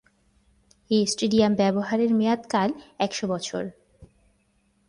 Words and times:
এ 0.91 0.99
stadium 1.05 1.53
ব্যবহারের 1.55 2.11
মেয়াদ 2.13 2.41
কাল 2.49 2.69
এক 2.99 3.11
শো 3.15 3.25
বছর। 3.27 3.63